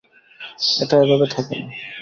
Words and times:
এটা 0.81 0.95
এভাবে 1.03 1.25
থাকে 1.33 1.53
না। 1.59 1.65